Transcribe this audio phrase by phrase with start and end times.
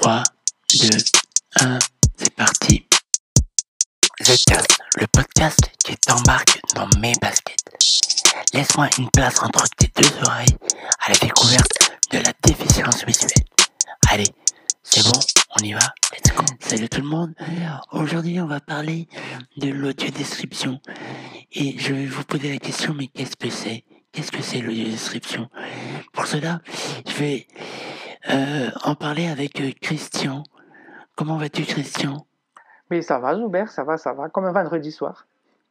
[0.00, 0.24] 3,
[0.72, 0.88] 2,
[1.60, 1.78] 1,
[2.16, 2.84] c'est parti.
[4.20, 7.62] Zcast, le podcast qui t'embarque dans mes baskets.
[8.52, 10.56] Laisse-moi une place entre tes deux oreilles
[10.98, 13.44] à la découverte de la déficience visuelle.
[14.10, 14.26] Allez,
[14.82, 15.20] c'est bon,
[15.60, 15.94] on y va.
[16.58, 17.32] Salut tout le monde.
[17.92, 19.06] Aujourd'hui, on va parler
[19.58, 20.80] de l'audio description.
[21.52, 23.84] Et je vais vous poser la question, mais qu'est-ce que c'est?
[24.10, 25.48] Qu'est-ce que c'est l'audio description
[26.12, 26.60] Pour cela,
[27.06, 27.46] je vais
[28.30, 30.42] euh, en parler avec euh, Christian.
[31.16, 32.26] Comment vas-tu, Christian?
[32.90, 35.26] Mais ça va, Joubert, ça va, ça va, comme un vendredi soir.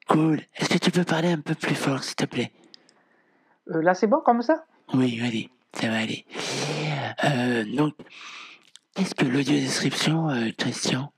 [0.10, 0.42] Cool.
[0.56, 2.52] Est-ce que tu peux parler un peu plus fort, s'il te plaît?
[3.70, 4.66] Euh, là, c'est bon comme ça?
[4.94, 6.26] Oui, allez, ça va aller.
[7.24, 7.94] Euh, donc,
[8.96, 11.12] qu'est-ce que l'audio description, euh, Christian?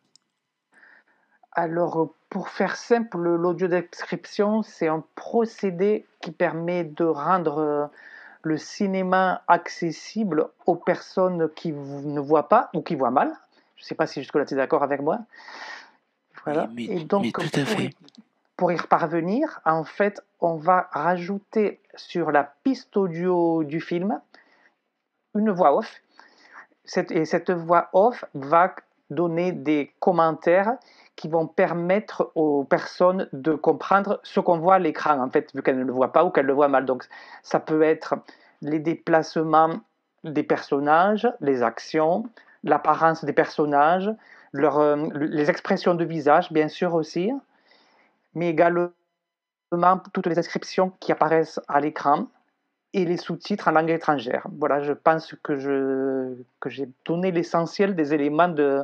[1.52, 7.90] Alors, pour faire simple, l'audio description, c'est un procédé qui permet de rendre
[8.46, 13.34] le cinéma accessible aux personnes qui ne voient pas ou qui voient mal.
[13.76, 15.18] Je ne sais pas si jusque-là tu es d'accord avec moi.
[16.46, 16.70] Voilà.
[16.74, 17.84] Mais- Et donc, mais tout à pour fait.
[17.86, 17.96] y-
[18.56, 24.22] pour y parvenir, en fait, on va rajouter sur la piste audio du film
[25.34, 26.02] une voix off.
[26.84, 28.76] Cette- et cette voix off va
[29.10, 30.78] donner des commentaires
[31.16, 35.62] qui vont permettre aux personnes de comprendre ce qu'on voit à l'écran, en fait, vu
[35.62, 36.86] qu'elles ne le voient pas ou qu'elles le voient mal.
[36.86, 37.06] Donc,
[37.42, 38.16] ça peut être
[38.62, 39.80] les déplacements
[40.24, 42.26] des personnages, les actions,
[42.64, 44.12] l'apparence des personnages,
[44.52, 47.32] leur, euh, les expressions de visage, bien sûr aussi,
[48.34, 48.90] mais également
[50.14, 52.28] toutes les inscriptions qui apparaissent à l'écran
[52.94, 54.48] et les sous-titres en langue étrangère.
[54.58, 58.84] Voilà, je pense que, je, que j'ai donné l'essentiel des éléments de,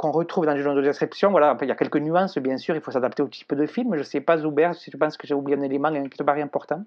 [0.00, 1.30] qu'on retrouve dans les journaux de description.
[1.30, 3.92] Voilà, il y a quelques nuances, bien sûr, il faut s'adapter au type de film.
[3.92, 6.22] Je ne sais pas, Zuber, si tu penses que j'ai oublié un élément qui te
[6.22, 6.82] paraît important.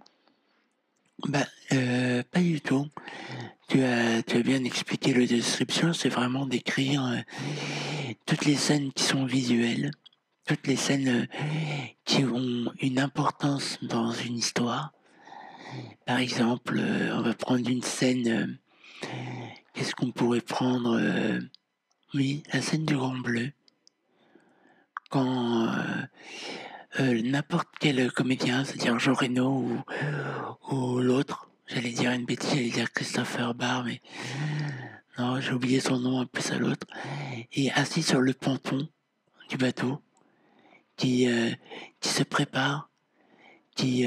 [1.28, 2.88] Bah, euh, pas du tout.
[3.68, 7.18] Tu as, bien expliqué le description, c'est vraiment décrire euh,
[8.26, 9.92] toutes les scènes qui sont visuelles,
[10.48, 11.26] toutes les scènes euh,
[12.06, 14.92] qui ont une importance dans une histoire.
[16.08, 16.82] Par exemple,
[17.14, 18.58] on va prendre une scène,
[19.76, 21.00] qu'est-ce qu'on pourrait prendre
[22.14, 23.52] Oui, la scène du Grand Bleu.
[25.10, 26.02] Quand euh,
[27.00, 29.84] euh, n'importe quel comédien, c'est-à-dire Jean Reno
[30.70, 34.00] ou, l'autre, j'allais dire une bêtise, j'allais dire Christopher Barr, mais
[35.18, 36.86] non, j'ai oublié son nom en plus à l'autre,
[37.52, 38.88] et assis sur le ponton
[39.50, 40.00] du bateau,
[40.98, 41.50] qui, euh,
[42.02, 42.92] se prépare,
[43.76, 44.06] qui,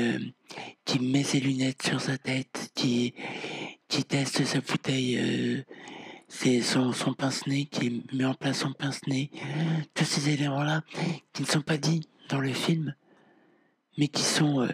[1.00, 3.14] met ses lunettes sur sa tête, qui,
[3.88, 5.64] teste sa bouteille,
[6.28, 9.30] c'est son, son pince-nez, qui met en place son pince-nez,
[9.94, 10.82] tous ces éléments-là
[11.32, 12.94] qui ne sont pas dits dans le film,
[13.98, 14.68] mais qui sont euh,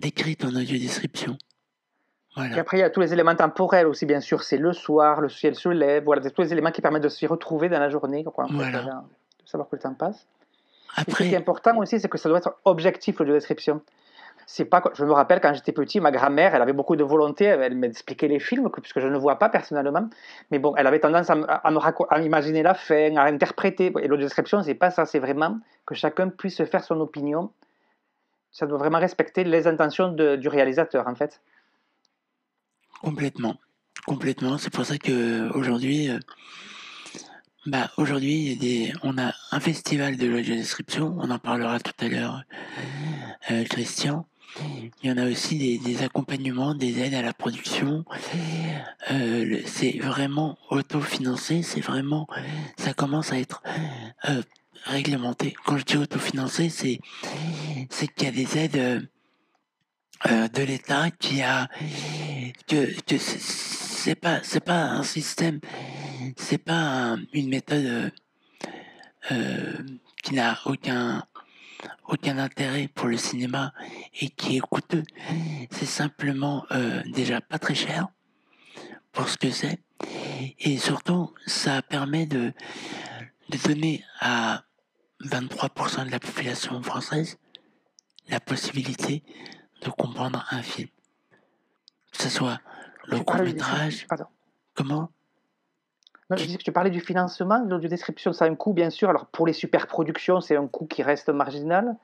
[0.00, 1.32] décrits en audio description.
[1.32, 2.58] Et Voilà.
[2.60, 4.42] après, il y a tous les éléments temporels aussi, bien sûr.
[4.42, 6.04] C'est le soir, le ciel se lève.
[6.04, 8.82] Voilà, tous les éléments qui permettent de s'y retrouver dans la journée, quoi, Voilà.
[8.82, 10.26] de savoir que le temps passe.
[10.96, 13.82] Et ce qui est Après, important aussi, c'est que ça doit être objectif, l'audio description.
[14.50, 17.44] C'est pas, je me rappelle quand j'étais petit, ma grand-mère, elle avait beaucoup de volonté,
[17.44, 20.08] elle m'expliquait les films, que- puisque je ne vois pas personnellement.
[20.50, 23.92] Mais bon, elle avait tendance à, à imaginer la fin, à interpréter.
[24.00, 27.52] Et l'audio description, c'est pas ça, c'est vraiment que chacun puisse se faire son opinion.
[28.50, 31.42] Ça doit vraiment respecter les intentions du réalisateur, en fait.
[33.02, 33.56] complètement.
[34.06, 34.56] Complètement.
[34.56, 36.18] C'est pour ça que aujourd'hui, euh,
[37.66, 41.14] bah, aujourd'hui, on a un festival de l'audio description.
[41.18, 42.44] On en parlera tout à l'heure,
[43.50, 44.26] euh, Christian.
[45.02, 48.04] Il y en a aussi des, accompagnements, des aides à la production.
[49.10, 51.62] Euh, c'est vraiment autofinancé.
[51.62, 52.26] C'est vraiment,
[52.76, 53.62] ça commence à être
[54.28, 54.42] euh,
[54.84, 55.54] réglementé.
[55.64, 56.98] Quand je dis autofinancé, c'est,
[58.08, 58.76] qu'il y a des aides.
[58.76, 59.00] euh,
[60.48, 61.68] de l'État qui a
[62.66, 65.60] que, c'est- pas pas un système
[66.36, 66.74] c'est pas
[67.12, 68.10] un- une méthode
[70.24, 71.22] qui n'a aucun
[72.06, 73.72] aucun intérêt pour le cinéma
[74.20, 75.04] et qui est coûteux
[75.70, 78.08] c'est simplement euh, déjà pas très cher
[79.12, 79.80] pour ce que c'est
[80.58, 82.52] et surtout ça permet de
[83.48, 84.62] de donner à
[85.24, 87.38] 23% de la population française
[88.28, 89.24] la possibilité
[89.82, 90.88] de comprendre un film.
[92.12, 92.60] Que ce soit
[93.06, 94.26] le court métrage, Pardon.
[94.74, 95.10] comment?
[96.30, 98.72] Non, je disais que tu parlais du financement, de l'audio description, ça a un coût
[98.74, 99.08] bien sûr.
[99.08, 101.96] Alors pour les super productions, c'est un coût qui reste marginal.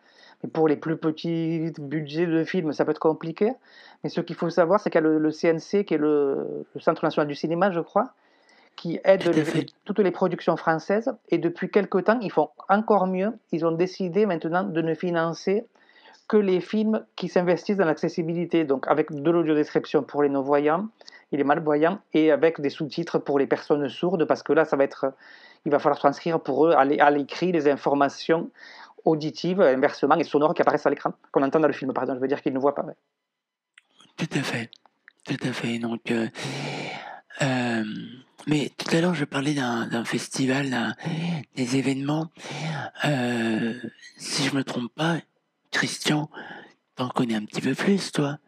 [0.43, 3.53] Mais pour les plus petits budgets de films, ça peut être compliqué.
[4.03, 6.67] Mais ce qu'il faut savoir, c'est qu'il y a le, le CNC, qui est le,
[6.75, 8.11] le Centre national du cinéma, je crois,
[8.77, 11.15] qui aide les- les- toutes les productions françaises.
[11.31, 13.33] Et depuis quelque temps, ils font encore mieux.
[13.53, 15.67] Ils ont décidé maintenant de ne financer
[16.29, 20.89] que les films qui s'investissent dans l'accessibilité, donc avec de l'audiodescription pour les non-voyants
[21.35, 24.77] il est malvoyant, et avec des sous-titres pour les personnes sourdes, parce que là, ça
[24.77, 25.13] va être,
[25.67, 28.51] il va falloir transcrire pour eux à l'écrit les informations
[29.05, 32.19] auditives, inversement, et sonores qui apparaissent à l'écran, qu'on entend dans le film, par exemple.
[32.19, 32.85] Je veux dire qu'ils ne voient pas.
[34.17, 34.71] Tout à fait.
[35.25, 35.79] Tout à fait.
[35.79, 36.29] Donc, euh,
[37.43, 37.85] euh,
[38.47, 40.97] mais tout à l'heure, je parlais d'un festival,
[41.57, 42.31] des événements.
[43.05, 43.75] Euh,
[44.17, 45.17] si je me trompe pas,
[45.71, 46.31] Christian,
[46.95, 48.39] t'en connais un petit peu plus, toi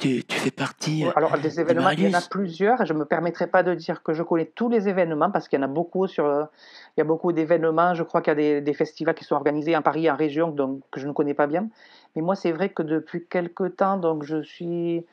[0.00, 1.04] tu, tu, fais partie.
[1.14, 2.84] Alors, des événements, il y en a plusieurs.
[2.84, 5.58] Je ne me permettrai pas de dire que je connais tous les événements parce qu'il
[5.58, 6.06] y en a beaucoup.
[6.06, 6.48] Sur,
[6.96, 7.94] il y a beaucoup d'événements.
[7.94, 10.48] Je crois qu'il y a des, des, festivals qui sont organisés en Paris, en région,
[10.48, 11.68] donc, que je ne connais pas bien.
[12.16, 15.04] Mais moi, c'est vrai que depuis quelques temps, donc, je suis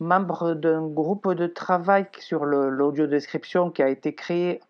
[0.00, 4.60] membre d'un groupe de travail sur l'audio description qui a été créé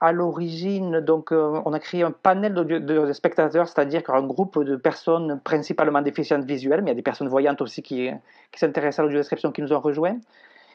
[0.00, 1.00] à l'origine.
[1.00, 6.02] Donc, euh, on a créé un panel de, spectateurs, c'est-à-dire un groupe de personnes principalement
[6.02, 8.10] déficientes visuelles, mais il y a des personnes voyantes aussi qui,
[8.54, 10.18] s'intéressent à l'audio description qui nous ont rejoints.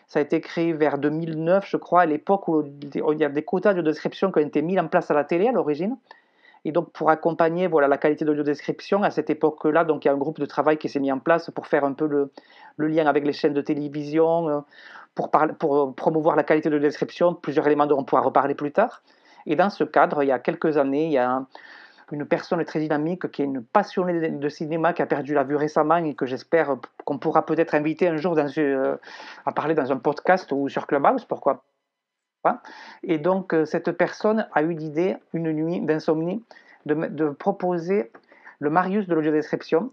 [0.07, 3.43] Ça a été créé vers 2009, je crois, à l'époque où il y a des
[3.43, 5.97] quotas de description qui ont été mis en place à la télé à l'origine.
[6.63, 10.17] Et donc, pour accompagner voilà, la qualité d'audio-description, à cette époque-là, il y a un
[10.17, 12.31] groupe de travail qui s'est mis en place pour faire un peu le,
[12.77, 14.59] le lien avec les chaînes de télévision, euh,
[15.15, 17.33] pour, promouvoir la qualité de description.
[17.33, 19.01] Plusieurs éléments dont on pourra reparler plus tard.
[19.45, 21.45] Et dans ce cadre, il y a quelques années, il y a
[22.11, 25.55] une personne très dynamique qui est une passionnée de cinéma qui a perdu la vue
[25.55, 28.97] récemment et que j'espère qu'on pourra peut-être inviter un jour euh,
[29.45, 31.63] à parler dans un podcast ou sur Clubhouse, pourquoi
[33.03, 36.43] et donc, euh, cette personne a eu l'idée, une nuit d'insomnie,
[36.85, 38.11] de, proposer
[38.59, 39.91] le Marius de l'audiodescription.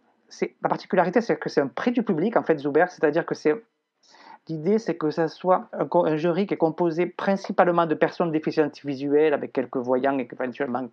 [0.62, 3.62] La particularité, c'est que c'est un prix du public, en fait, Zuber, c'est-à-dire que c'est
[4.48, 9.34] L'idée, c'est que ce soit un, jury qui est composé principalement de personnes déficientes visuelles,
[9.34, 10.88] avec quelques voyants et éventuellement,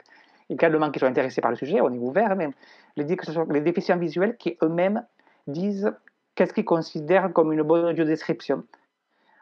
[0.49, 2.49] également qui sont intéressés par le sujet, on est ouvert, mais
[2.95, 5.03] l'idée que ce soit les déficients visuels qui eux-mêmes
[5.47, 5.91] disent
[6.35, 8.63] qu'est-ce qu'ils considèrent comme une bonne audiodescription.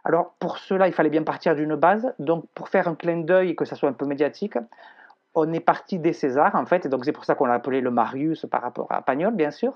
[0.06, 2.13] Alors pour cela, il fallait bien partir d'une base.
[2.18, 4.57] Donc pour faire un clin d'œil et que ça soit un peu médiatique,
[5.36, 7.81] on est parti des Césars en fait, et donc c'est pour ça qu'on l'a appelé
[7.81, 9.74] le Marius par rapport à Pagnol, bien sûr.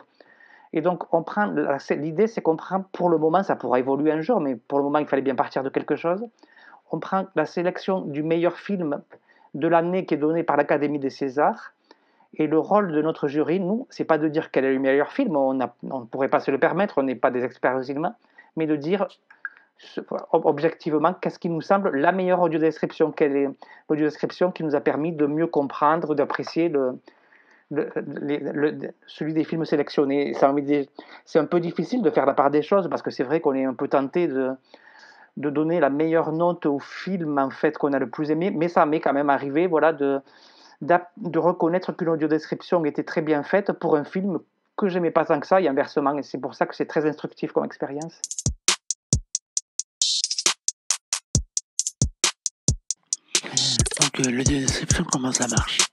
[0.74, 1.54] Et donc on prend
[1.92, 4.86] l'idée, c'est qu'on prend pour le moment, ça pourra évoluer un jour, mais pour le
[4.86, 6.26] moment, il fallait bien partir de quelque chose.
[6.92, 9.02] On prend la sélection du meilleur film
[9.54, 11.74] de l'année qui est donné par l'Académie des Césars.
[12.36, 15.12] Et le rôle de notre jury, nous, c'est pas de dire quel est le meilleur
[15.12, 18.16] film, on ne pourrait pas se le permettre, on n'est pas des experts au cinéma,
[18.56, 19.08] mais de dire
[20.32, 23.50] objectivement, qu'est-ce qui nous semble la meilleure audio-description Quelle est
[23.90, 27.00] l'audio-description qui nous a permis de mieux comprendre, d'apprécier le,
[29.08, 30.34] celui des films sélectionnés
[31.26, 33.54] C'est un peu difficile de faire la part des choses parce que c'est vrai qu'on
[33.54, 34.52] est un peu tenté de,
[35.38, 38.68] de donner la meilleure note au film en fait qu'on a le plus aimé, mais
[38.68, 40.20] ça m'est quand même arrivé voilà, de,
[40.82, 44.40] de reconnaître que l'audio-description était très bien faite pour un film
[44.78, 47.06] que j'aimais pas tant que ça et inversement, et c'est pour ça que c'est très
[47.06, 48.20] instructif comme expérience.
[54.00, 55.91] Donc, le description, comment ça marche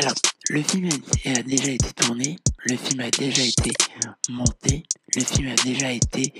[0.00, 0.14] Alors,
[0.50, 0.88] le film
[1.26, 3.72] a déjà été tourné, le film a déjà été
[4.28, 4.84] monté,
[5.16, 6.32] le film a déjà été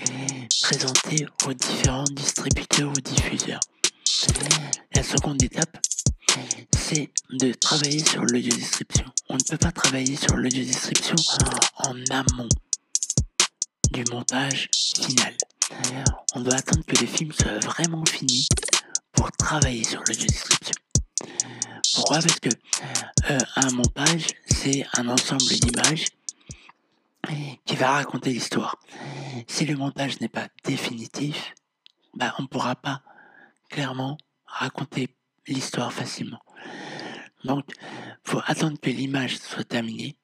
[0.63, 3.61] présenté aux différents distributeurs ou diffuseurs.
[4.95, 5.77] La seconde étape,
[6.77, 9.07] c'est de travailler sur l'audio-description.
[9.29, 11.17] On ne peut pas travailler sur l'audio-description
[11.79, 12.49] en amont
[13.93, 14.69] du montage
[15.03, 15.37] final.
[16.35, 18.47] On doit attendre que le film soit vraiment fini
[19.13, 20.75] pour travailler sur l'audio-description.
[21.95, 22.21] Pourquoi?
[22.21, 22.49] Parce que
[23.31, 26.07] euh, un montage, c'est un ensemble d'images
[27.65, 28.79] qui va raconter l'histoire.
[29.47, 31.55] Si le montage n'est pas définitif,
[32.15, 33.03] bah, on ne pourra pas
[33.69, 35.15] clairement raconter
[35.47, 36.41] l'histoire facilement.
[37.45, 37.65] Donc,
[38.25, 40.17] faut attendre que l'image soit terminée.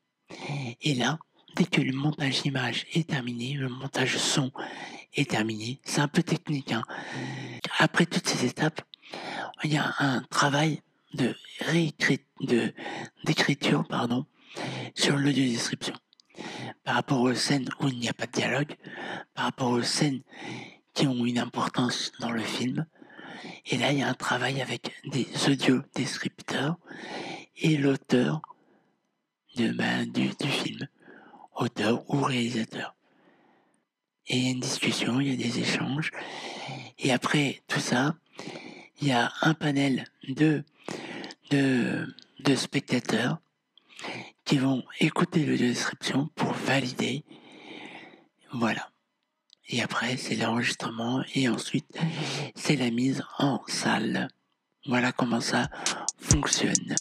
[0.82, 1.18] Et là,
[1.56, 4.50] dès que le montage image est terminé, le montage son
[5.14, 6.72] est terminé, c'est un peu technique.
[6.72, 6.82] Hein.
[7.78, 8.80] Après toutes ces étapes,
[9.62, 10.82] il y a un travail
[11.14, 11.34] de
[13.24, 14.26] d'écriture pardon,
[14.94, 15.94] sur l'audio-description.
[16.84, 18.76] Par rapport aux scènes où il n'y a pas de dialogue,
[19.34, 20.22] par rapport aux scènes
[20.92, 22.86] qui ont une importance dans le film.
[23.66, 26.76] Et là, il y a un travail avec des audio-descripteurs
[27.56, 28.42] et l'auteur
[29.56, 30.86] ben, du, du film,
[31.54, 32.94] auteur ou réalisateur.
[34.26, 36.10] Et il y a une discussion, il y a des échanges.
[36.98, 38.14] Et après tout ça,
[39.00, 40.64] il y a un panel de
[41.50, 43.38] de, spectateurs
[44.44, 47.24] qui vont écouter le description pour valider.
[48.52, 48.90] Voilà.
[49.68, 51.98] Et après, c'est l'enregistrement et ensuite,
[52.54, 54.28] c'est la mise en salle.
[54.86, 55.70] Voilà comment ça
[56.18, 56.94] fonctionne.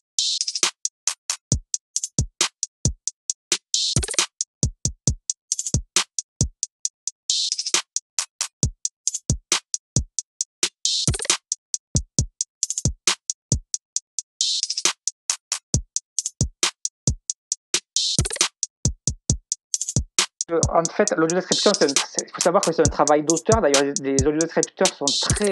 [20.49, 23.61] En fait, l'audiodescription, il faut savoir que c'est un travail d'auteur.
[23.61, 25.49] D'ailleurs, les audiodescripteurs sont très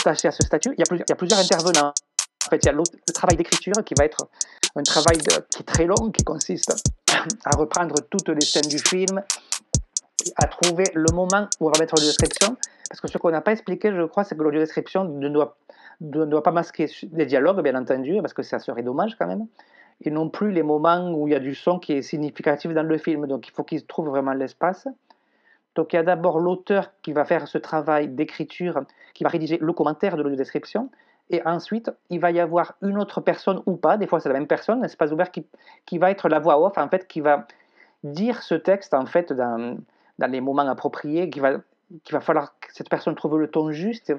[0.00, 0.74] attachés à ce statut.
[0.76, 1.92] Il y a, plusieurs, intervenants.
[2.46, 4.28] En fait, il y a le travail d'écriture qui va être
[4.76, 6.72] un travail qui est très long, qui consiste
[7.44, 9.22] à reprendre toutes les scènes du film,
[10.36, 12.56] à trouver le moment où on va mettre l'audiodescription.
[12.88, 16.42] Parce que ce qu'on n'a pas expliqué, je crois, c'est que l'audiodescription ne ne doit
[16.42, 19.46] pas masquer les dialogues, bien entendu, parce que ça serait dommage quand même
[20.02, 22.86] et non plus les moments où il y a du son qui est significatif dans
[22.86, 23.26] le film.
[23.26, 24.88] Donc il faut qu'il trouve vraiment l'espace.
[25.74, 28.80] Donc il y a d'abord l'auteur qui va faire ce travail d'écriture,
[29.14, 30.90] qui va rédiger le commentaire de l'audio-description,
[31.30, 34.34] et ensuite il va y avoir une autre personne ou pas, des fois c'est la
[34.34, 35.46] même personne, l'espace ouvert, qui,
[35.86, 37.46] qui va être la voix off, en fait, qui va
[38.02, 39.78] dire ce texte en fait dans,
[40.18, 41.58] les moments appropriés, qui va,
[42.02, 44.12] qui va falloir que cette personne trouve le ton juste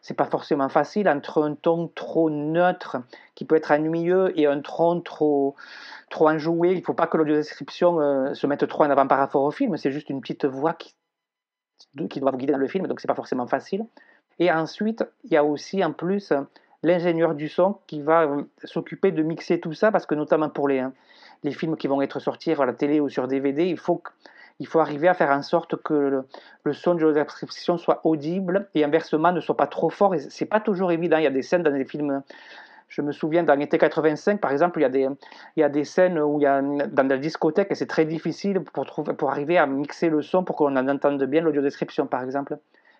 [0.00, 2.98] c'est pas forcément facile entre un ton trop neutre
[3.34, 5.54] qui peut être ennuyeux et un ton trop
[6.08, 6.72] trop enjoué.
[6.72, 9.76] Il faut pas que l'audiodescription euh, se mette trop en avant par rapport au film.
[9.76, 10.94] C'est juste une petite voix qui,
[12.08, 13.86] qui doit vous guider dans le film, donc c'est pas forcément facile.
[14.38, 16.32] Et ensuite, il y a aussi en plus
[16.82, 20.66] l'ingénieur du son qui va euh, s'occuper de mixer tout ça parce que notamment pour
[20.66, 20.82] les,
[21.42, 24.10] les films qui vont être sortis à la télé ou sur DVD, il faut que
[24.60, 26.22] il faut arriver à faire en sorte que
[26.64, 30.14] le, son de la description soit audible et inversement ne soit pas trop fort.
[30.14, 31.16] Et c'est pas toujours évident.
[31.16, 32.22] Il y a des scènes dans les films.
[32.88, 35.08] Je me souviens dans l'été 85, par exemple, il y, a des,
[35.56, 38.04] il y a des scènes où il y a dans la discothèque et c'est très
[38.04, 42.06] difficile pour, trouver, pour arriver à mixer le son pour qu'on en entende bien l'audio-description,
[42.06, 42.58] par exemple.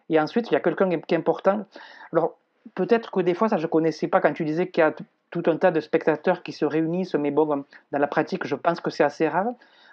[0.09, 1.67] Et ensuite, il y a quelqu'un qui est important.
[2.13, 2.39] Alors,
[2.75, 4.95] peut-être que des fois, ça je ne connaissais pas quand tu disais qu'il y a
[5.31, 8.81] tout un tas de spectateurs qui se réunissent, mais bon, dans la pratique, je pense
[8.81, 9.53] que c'est assez rare.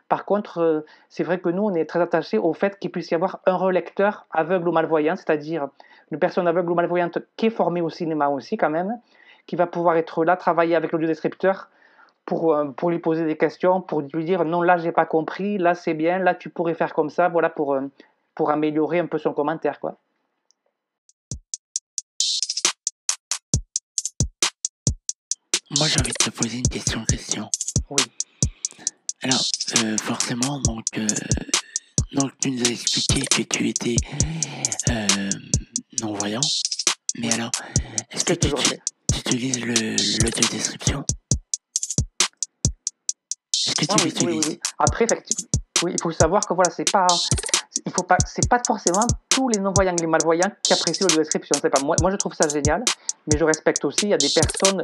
[0.10, 3.12] Par contre, euh, c'est vrai que nous, on est très attachés au fait qu'il puisse
[3.12, 5.68] y avoir un relecteur aveugle ou malvoyant, c'est-à-dire
[6.12, 9.00] une personne aveugle ou malvoyante qui est formée au cinéma aussi quand même,
[9.48, 11.70] qui va pouvoir être là, travailler avec l'audiodescripteur
[12.26, 15.58] pour, euh, pour lui poser des questions, pour lui dire non, là, j'ai pas compris,
[15.58, 17.82] là, c'est bien, là, tu pourrais faire comme ça, voilà, pour, euh,
[18.36, 19.96] pour améliorer un peu son commentaire, quoi.
[25.78, 27.50] Moi, j'ai envie de te poser une question, question.
[27.90, 28.04] Oui.
[29.24, 29.42] Alors,
[29.78, 31.08] euh, forcément, donc, euh,
[32.12, 33.96] donc, tu nous as expliqué que tu étais
[34.90, 35.30] euh,
[36.02, 36.42] non-voyant.
[37.18, 37.50] Mais alors,
[38.12, 38.50] est-ce que tu,
[39.18, 41.04] utilises l'audio-description
[43.52, 45.50] Est-ce que tu ah l'utilises oui, oui, Après, effectivement,
[45.84, 47.08] oui, il faut savoir que voilà, c'est pas.
[47.86, 51.56] Il faut pas, c'est pas forcément tous les non-voyants et les malvoyants qui apprécient l'audio-description.
[51.60, 52.84] C'est pas moi, moi, je trouve ça génial,
[53.26, 54.06] mais je respecte aussi.
[54.06, 54.84] Il y a des personnes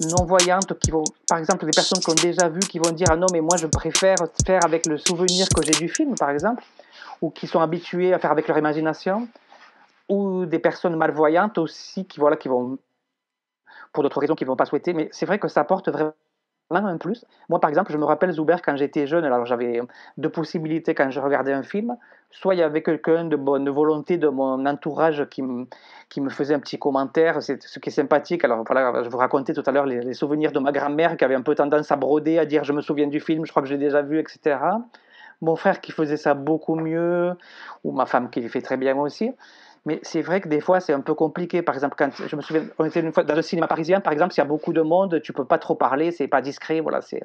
[0.00, 3.16] non-voyantes qui vont, par exemple, des personnes qui ont déjà vu, qui vont dire Ah
[3.16, 6.64] non, mais moi je préfère faire avec le souvenir que j'ai du film, par exemple,
[7.22, 9.28] ou qui sont habitués à faire avec leur imagination,
[10.08, 12.78] ou des personnes malvoyantes aussi qui, voilà, qui vont,
[13.92, 14.92] pour d'autres raisons, qui ne vont pas souhaiter.
[14.94, 16.12] Mais c'est vrai que ça apporte vraiment
[16.98, 17.24] plus.
[17.48, 19.80] Moi, par exemple, je me rappelle Zuber quand j'étais jeune, alors j'avais
[20.16, 21.96] deux possibilités quand je regardais un film.
[22.30, 25.66] Soit il y avait quelqu'un de bonne volonté de mon entourage qui me,
[26.08, 28.44] qui me faisait un petit commentaire, c'est ce qui est sympathique.
[28.44, 31.36] Alors voilà, je vous racontais tout à l'heure les, souvenirs de ma grand-mère qui avait
[31.36, 33.68] un peu tendance à broder, à dire je me souviens du film, je crois que
[33.68, 34.58] j'ai déjà vu, etc.
[35.42, 37.34] Mon frère qui faisait ça beaucoup mieux,
[37.84, 39.30] ou ma femme qui le fait très bien aussi.
[39.86, 41.62] Mais c'est vrai que des fois, c'est un peu compliqué.
[41.62, 44.12] Par exemple, quand je me souviens, on était une fois dans le cinéma parisien, par
[44.12, 46.80] exemple, s'il y a beaucoup de monde, tu peux pas trop parler, c'est pas discret,
[46.80, 47.22] voilà, c'est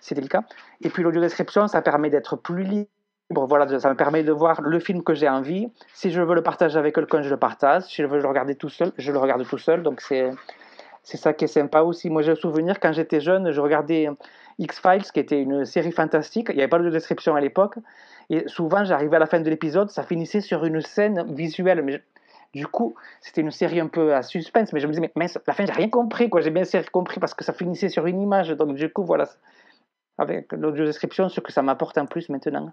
[0.00, 0.42] c'est délicat.
[0.82, 2.88] Et puis l'audio-description, ça permet d'être plus libre.
[3.30, 5.72] Voilà, ça me permet de voir le film que j'ai envie.
[5.94, 7.84] Si je veux le partager avec quelqu'un, je le partage.
[7.84, 9.82] Si je veux le regarder tout seul, je le regarde tout seul.
[9.82, 10.30] Donc c'est
[11.02, 12.10] c'est ça qui est sympa aussi.
[12.10, 14.08] Moi, j'ai le souvenir quand j'étais jeune, je regardais
[14.62, 16.46] X-Files, qui était une série fantastique.
[16.50, 17.76] Il n'y avait pas de description à l'époque.
[18.30, 21.82] Et souvent, j'arrivais à la fin de l'épisode, ça finissait sur une scène visuelle.
[21.82, 22.02] Mais
[22.54, 24.72] du coup, c'était une série un peu à suspense.
[24.72, 26.30] Mais je me disais, mais la fin, j'ai rien compris.
[26.40, 28.50] J'ai bien compris parce que ça finissait sur une image.
[28.50, 29.28] Donc, du coup, voilà.
[30.18, 32.72] Avec l'audio description, ce que ça m'apporte en plus maintenant.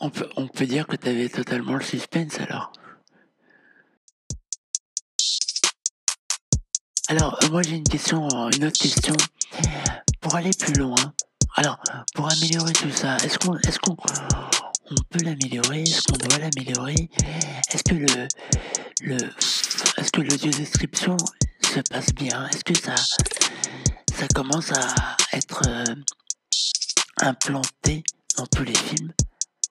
[0.00, 2.72] On, peut, on peut dire que tu avais totalement le suspense alors.
[7.08, 8.26] Alors, euh, moi j'ai une question,
[8.56, 9.14] une autre question.
[10.24, 10.96] Pour aller plus loin,
[11.56, 11.78] alors,
[12.14, 13.94] pour améliorer tout ça, est-ce qu'on est-ce qu'on
[14.90, 17.10] on peut l'améliorer Est-ce qu'on doit l'améliorer?
[17.70, 18.26] Est-ce que le
[19.02, 19.16] le
[19.98, 21.18] est-ce que l'audio description
[21.62, 22.48] se passe bien?
[22.48, 25.94] Est-ce que ça ça commence à être euh,
[27.20, 28.02] implanté
[28.38, 29.12] dans tous les films?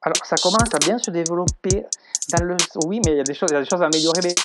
[0.04, 1.84] Alors, ça commence à bien se développer
[2.30, 3.88] dans le oui, mais il y a des choses il y a des choses à
[3.88, 4.36] améliorer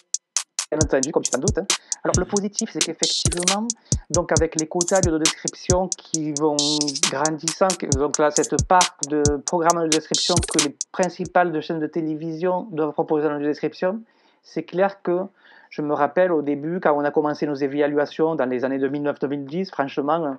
[0.76, 1.58] entendu, comme tu t'en doutes.
[1.58, 1.66] Hein.
[2.04, 3.66] Alors, le positif, c'est qu'effectivement,
[4.10, 6.56] donc avec les quotas de description qui vont
[7.10, 11.86] grandissant, donc là, cette part de programmes de description que les principales de chaînes de
[11.86, 14.02] télévision doivent proposer dans la description,
[14.42, 15.20] c'est clair que
[15.70, 19.70] je me rappelle au début, quand on a commencé nos évaluations dans les années 2009-2010,
[19.70, 20.36] franchement,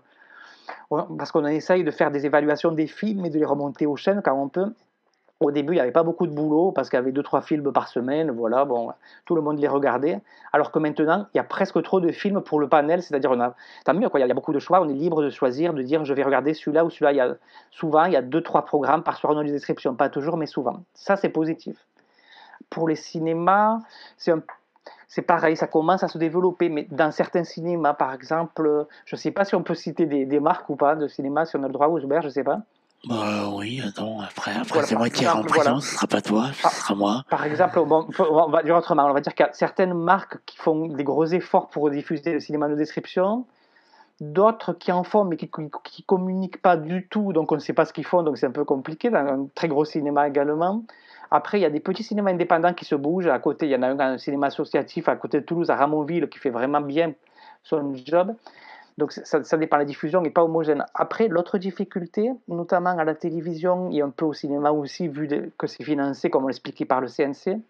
[0.90, 4.22] parce qu'on essaye de faire des évaluations des films et de les remonter aux chaînes
[4.24, 4.74] quand on peut.
[5.40, 7.42] Au début, il n'y avait pas beaucoup de boulot parce qu'il y avait deux trois
[7.42, 8.92] films par semaine, voilà, bon,
[9.24, 10.20] tout le monde les regardait.
[10.52, 13.40] Alors que maintenant, il y a presque trop de films pour le panel, c'est-à-dire on
[13.40, 13.56] a,
[13.86, 15.82] tant mieux quoi, il y a beaucoup de choix, on est libre de choisir, de
[15.82, 17.14] dire je vais regarder celui-là ou celui-là.
[17.14, 17.36] Il y a
[17.72, 20.46] souvent il y a deux trois programmes par soir dans les descriptions, pas toujours, mais
[20.46, 20.84] souvent.
[20.94, 21.78] Ça c'est positif.
[22.70, 23.80] Pour les cinémas,
[25.08, 29.20] c'est pareil, ça commence à se développer, mais dans certains cinémas, par exemple, je ne
[29.20, 31.68] sais pas si on peut citer des, marques ou pas de cinéma, si on a
[31.68, 32.60] le droit, Ousbert, je ne sais pas.
[33.08, 36.50] Bah oui, attends, après, après c'est moi qui ai en prison, ce sera pas toi,
[36.54, 37.24] ce ah, sera moi.
[37.30, 40.38] Par exemple, bon, on va dire autrement, on va dire qu'il y a certaines marques
[40.46, 43.46] qui font des gros efforts pour diffuser le cinéma de description,
[44.20, 45.70] d'autres qui en font mais qui ne
[46.06, 48.52] communiquent pas du tout, donc on ne sait pas ce qu'ils font, donc c'est un
[48.52, 50.84] peu compliqué, dans un très gros cinéma également.
[51.32, 53.28] Après, il y a des petits cinémas indépendants qui se bougent.
[53.28, 55.76] À côté, il y en a un, un cinéma associatif à côté de Toulouse, à
[55.76, 57.14] Ramonville, qui fait vraiment bien
[57.64, 58.36] son job.
[59.00, 60.84] Donc ça, dépend de la diffusion n'est pas homogène.
[60.94, 65.68] Après, l'autre difficulté, notamment à la télévision et un peu au cinéma aussi, vu que
[65.68, 67.62] c'est financé, comme on l'expliquait par le CNC,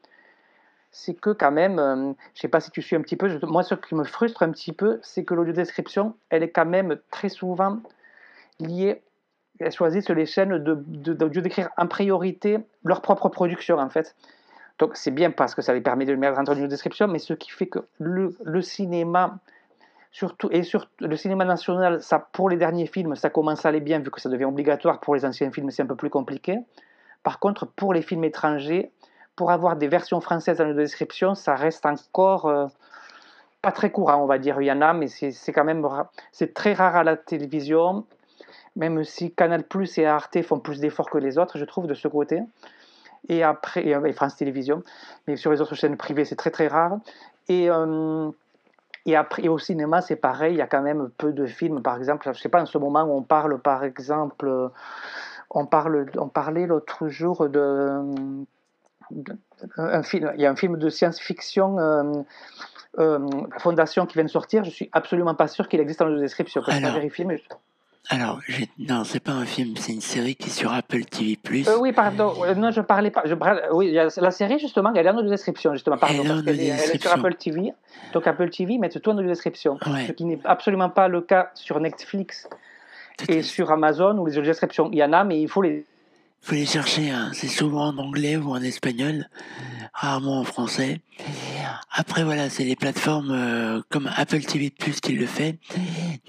[0.90, 3.30] c'est que quand même, euh, je ne sais pas si tu suis un petit peu,
[3.44, 6.98] moi ce qui me frustre un petit peu, c'est que l'audio-description, elle est quand même
[7.12, 7.78] très souvent
[8.60, 9.04] liée,
[9.60, 14.16] elles choisissent les chaînes d'audio d'écrire en priorité leur propre production en fait.
[14.80, 17.52] Donc c'est bien parce que ça les permet de mettre en audio-description, mais ce qui
[17.52, 19.38] fait que le cinéma
[20.12, 23.80] Surtout, et sur le cinéma national, ça, pour les derniers films, ça commence à aller
[23.80, 25.00] bien vu que ça devient obligatoire.
[25.00, 26.58] Pour les anciens films, c'est un peu plus compliqué.
[27.22, 28.92] Par contre, pour les films étrangers,
[29.36, 32.66] pour avoir des versions françaises dans la description, ça reste encore euh,
[33.62, 34.60] pas très courant, on va dire.
[34.62, 35.88] Il y en a, mais c'est quand même
[36.32, 38.06] c'est très rare à la télévision.
[38.76, 41.94] Même si Canal Plus et Arte font plus d'efforts que les autres, je trouve, de
[41.94, 42.42] ce côté.
[43.28, 44.82] Et après, et, euh, France Télévisions.
[45.28, 46.98] Mais sur les autres chaînes privées, c'est très très rare.
[47.48, 47.70] Et.
[47.70, 48.32] Euh,
[49.12, 51.82] et après, au cinéma, c'est pareil, il y a quand même peu de films.
[51.82, 54.72] Par exemple, je ne sais pas, en ce moment, où on parle, par exemple,
[55.50, 58.46] on, parle, on parlait l'autre jour de,
[59.78, 62.04] un film, il y a un film de science-fiction, euh,
[63.00, 63.28] euh,
[63.60, 64.64] Fondation qui vient de sortir.
[64.64, 66.62] Je suis absolument pas sûr qu'il existe dans la description.
[66.62, 67.42] Je pas vérifier, mais
[68.12, 68.40] alors,
[68.80, 71.38] non, c'est pas un film, c'est une série qui est sur Apple TV+.
[71.68, 73.22] Euh, oui, pardon, euh, non, je parlais pas.
[73.26, 73.36] Je,
[73.72, 76.24] oui, la série, justement, elle est en description, justement, pardon.
[76.48, 77.72] Elle, est, sur Apple TV.
[78.14, 79.78] Donc, Apple TV met tout en description.
[80.08, 82.50] Ce qui n'est absolument pas le cas sur Netflix
[83.28, 85.86] et sur Amazon, où les descriptions, il y en a, mais il faut les
[86.42, 87.32] faut les chercher, hein.
[87.34, 89.28] c'est souvent en anglais ou en espagnol,
[89.94, 91.02] rarement en français.
[91.92, 95.60] Après voilà, c'est les plateformes euh, comme Apple TV Plus qui le fait.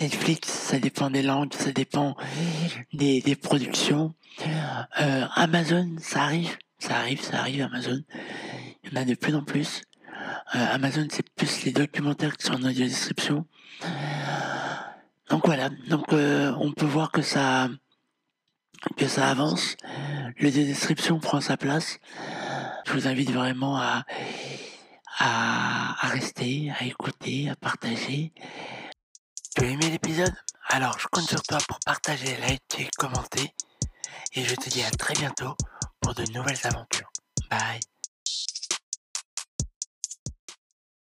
[0.00, 2.16] Netflix, ça dépend des langues, ça dépend
[2.92, 4.14] des, des productions.
[5.00, 8.02] Euh, Amazon, ça arrive, ça arrive, ça arrive Amazon.
[8.84, 9.82] Il y en a de plus en plus.
[10.54, 13.46] Euh, Amazon, c'est plus les documentaires qui sont en audio description.
[15.28, 17.68] Donc voilà, donc on peut voir que ça
[18.96, 19.76] que ça avance.
[20.38, 21.98] Le description prend sa place.
[22.86, 23.80] Je vous invite vraiment
[25.20, 28.32] à, rester, à écouter, à partager.
[29.54, 30.34] Tu as aimé l'épisode?
[30.68, 33.54] Alors je compte sur toi pour partager, liker, commenter.
[34.34, 35.54] Et je te dis à très bientôt
[36.00, 37.10] pour de nouvelles aventures.
[37.50, 37.80] Bye